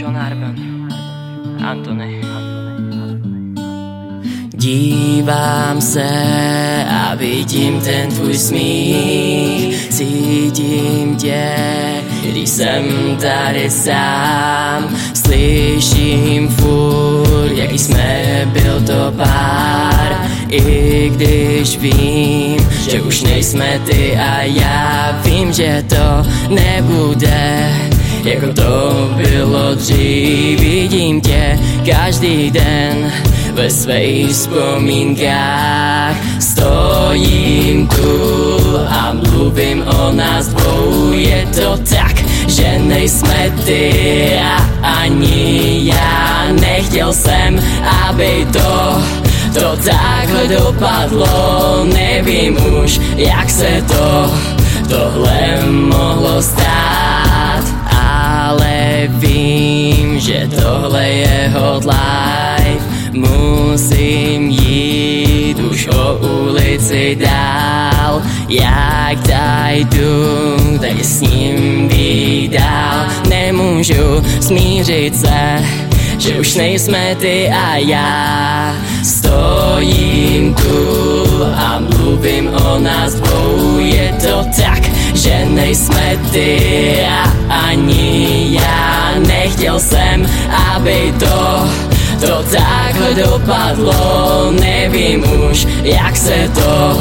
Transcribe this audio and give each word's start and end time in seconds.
Arban, 0.00 0.56
Antony. 1.60 2.20
Dívám 4.54 5.80
se 5.80 6.08
a 6.88 7.14
vidím 7.14 7.80
ten 7.80 8.10
tvůj 8.10 8.38
smích, 8.38 9.88
cítím 9.90 11.16
tě, 11.16 11.54
když 12.22 12.48
jsem 12.48 12.84
tady 13.20 13.70
sám, 13.70 14.96
slyším 15.14 16.48
furt, 16.48 17.52
jaký 17.54 17.78
jsme 17.78 18.22
byl 18.52 18.80
to 18.80 19.12
pár, 19.16 20.16
i 20.48 21.10
když 21.14 21.78
vím, 21.78 22.68
že 22.90 23.02
už 23.02 23.22
nejsme 23.22 23.80
ty 23.86 24.16
a 24.16 24.42
já. 24.42 25.20
Vím, 25.24 25.52
že 25.52 25.84
to 25.88 26.30
nebude 26.48 27.81
jako 28.24 28.52
to 28.52 29.10
bylo 29.16 29.74
dřív 29.74 30.60
Vidím 30.60 31.20
tě 31.20 31.58
každý 31.90 32.50
den 32.50 33.12
ve 33.52 33.70
svých 33.70 34.30
vzpomínkách. 34.30 36.16
Stojím 36.40 37.88
tu 37.88 38.78
a 38.88 39.12
mluvím 39.12 39.84
o 39.86 40.12
nás 40.12 40.48
dvou. 40.48 41.12
Je 41.12 41.46
to 41.54 41.78
tak, 41.90 42.24
že 42.46 42.78
nejsme 42.78 43.52
ty 43.64 44.32
a 44.44 44.56
ani 44.82 45.80
já. 45.82 46.46
Nechtěl 46.60 47.12
jsem, 47.12 47.62
aby 48.08 48.46
to 48.52 49.02
to 49.54 49.76
takhle 49.84 50.48
dopadlo. 50.48 51.84
Nevím 51.94 52.56
už, 52.84 53.00
jak 53.16 53.50
se 53.50 53.84
to 53.88 54.30
tohle 54.88 55.62
mohlo 55.70 56.42
stát 56.42 57.01
že 60.32 60.48
tohle 60.62 61.08
je 61.08 61.52
hot 61.54 61.84
life. 61.84 62.84
Musím 63.12 64.50
jít 64.50 65.58
už 65.58 65.86
o 65.86 66.16
ulici 66.16 67.18
dál. 67.20 68.22
Jak 68.48 69.20
tady 69.20 69.78
jdu, 69.78 70.78
tak 70.80 71.04
s 71.04 71.20
ním 71.20 71.88
vydál 71.88 73.06
Nemůžu 73.28 74.24
smířit 74.40 75.16
se 75.16 75.58
že 76.18 76.40
už 76.40 76.54
nejsme 76.54 77.14
ty 77.14 77.50
a 77.50 77.76
já. 77.76 78.76
Stojím 79.04 80.54
tu 80.54 81.44
a 81.56 81.78
mluvím 81.80 82.48
o 82.48 82.78
nás 82.78 83.14
dvou. 83.14 83.78
Je 83.78 84.14
to 84.22 84.44
tak, 84.62 84.82
že 85.14 85.44
nejsme 85.44 86.18
ty 86.32 86.60
a 87.10 87.32
ani 87.48 88.48
já 88.50 88.91
Nechtěl 89.62 89.80
jsem, 89.80 90.26
aby 90.74 91.14
to 91.18 91.68
to 92.20 92.42
takhle 92.42 93.14
dopadlo 93.14 94.52
Nevím 94.60 95.24
už, 95.50 95.66
jak 95.82 96.16
se 96.16 96.50
to 96.54 97.00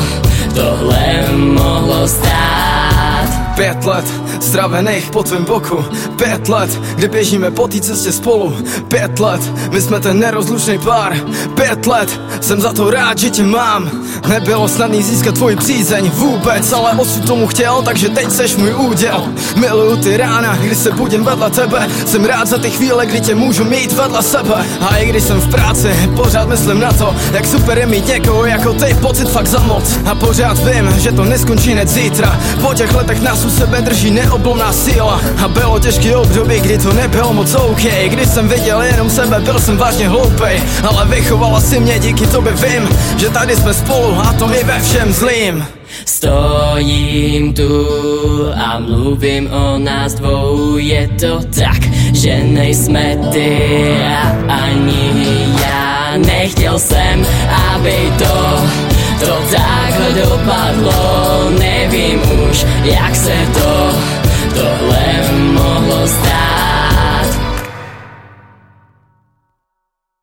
tohle 0.56 1.26
mohlo 1.36 2.08
stát. 2.08 3.56
Pět 3.56 3.86
let 3.86 4.21
zdravených 4.44 5.12
po 5.12 5.24
tvém 5.24 5.46
boku. 5.46 5.86
Pět 6.16 6.50
let, 6.50 6.82
kde 6.96 7.08
běžíme 7.08 7.52
po 7.52 7.68
té 7.68 7.80
cestě 7.80 8.12
spolu. 8.12 8.54
Pět 8.88 9.20
let, 9.20 9.42
my 9.72 9.82
jsme 9.82 10.00
ten 10.00 10.20
nerozlučný 10.20 10.78
pár. 10.78 11.18
Pět 11.56 11.86
let, 11.88 12.22
jsem 12.42 12.62
za 12.62 12.74
to 12.74 12.92
rád, 12.92 13.18
že 13.18 13.30
tě 13.30 13.44
mám. 13.44 13.92
Nebylo 14.28 14.68
snadný 14.68 15.04
získat 15.04 15.36
tvoji 15.36 15.56
přízeň 15.56 16.10
vůbec 16.10 16.74
Ale 16.74 16.92
osud 16.92 17.26
tomu 17.26 17.48
chtěl, 17.48 17.82
takže 17.82 18.10
teď 18.10 18.32
seš 18.32 18.56
můj 18.56 18.74
úděl. 18.74 19.24
Miluju 19.56 19.98
ty 19.98 20.18
rána, 20.18 20.56
kdy 20.56 20.76
se 20.76 20.92
budím 20.92 21.24
vedle 21.24 21.50
tebe. 21.50 21.88
Jsem 22.06 22.26
rád 22.26 22.48
za 22.48 22.58
ty 22.58 22.70
chvíle, 22.70 23.06
kdy 23.06 23.22
tě 23.22 23.36
můžu 23.36 23.64
mít 23.64 23.94
vedle 23.94 24.24
sebe. 24.24 24.66
A 24.82 24.96
i 24.98 25.10
když 25.10 25.24
jsem 25.24 25.42
v 25.42 25.52
práci, 25.52 26.10
pořád 26.16 26.48
myslím 26.48 26.80
na 26.80 26.94
to 26.94 27.16
Jak 27.32 27.46
super 27.46 27.78
je 27.78 27.86
mít 27.86 28.08
někoho 28.08 28.46
jako 28.46 28.74
ty, 28.74 28.94
pocit 29.02 29.30
fakt 29.30 29.48
za 29.48 29.60
moc. 29.60 29.84
A 30.06 30.16
pořád 30.16 30.58
vím, 30.58 30.94
že 31.00 31.12
to 31.12 31.26
neskončí 31.26 31.72
hned 31.72 31.90
zítra. 31.90 32.40
Po 32.62 32.74
těch 32.74 32.94
letech 32.94 33.22
nás 33.22 33.46
u 33.46 33.50
sebe 33.50 33.82
drží 33.82 34.12
neoblomná 34.32 34.74
síla. 34.74 35.22
A 35.44 35.48
bylo 35.48 35.80
těžký 35.80 36.16
období, 36.16 36.60
kdy 36.60 36.78
to 36.78 36.94
nebylo 36.94 37.34
moc 37.34 37.56
OK. 37.56 37.84
Když 38.08 38.28
jsem 38.28 38.48
viděl 38.48 38.82
jenom 38.82 39.10
sebe, 39.10 39.40
byl 39.40 39.60
jsem 39.60 39.78
vážně 39.78 40.10
hloupej. 40.10 40.64
Ale 40.84 41.06
vychovala 41.06 41.62
si 41.62 41.80
mě, 41.80 42.00
díky 42.00 42.28
tobě 42.28 42.54
vím 42.54 42.90
Že 43.18 43.30
tady 43.30 43.56
jsme 43.56 43.74
spolu 43.74 44.16
a 44.16 44.34
to 44.34 44.56
i 44.56 44.64
ve 44.64 44.80
všem 44.80 45.14
zlým. 45.14 45.66
Stojím 46.06 47.54
tu 47.54 47.88
a 48.56 48.80
mluvím 48.80 49.52
o 49.52 49.80
nás 49.80 50.14
dvou. 50.14 50.78
Je 50.78 51.10
to 51.20 51.40
tak, 51.60 51.82
že 52.14 52.44
nejsme 52.44 53.18
ty 53.32 53.60
a 54.08 54.54
ani 54.54 55.46
já. 55.62 56.18
Nechtěl 56.18 56.80
jsem, 56.80 57.26
aby 57.76 58.14
to 58.18 58.62
to 59.26 59.38
takhle 59.52 59.91
dopadlo 60.14 61.50
Nevím 61.60 62.22
už, 62.50 62.66
jak 62.84 63.16
se 63.16 63.34
to 63.54 63.92
tohle 64.54 65.02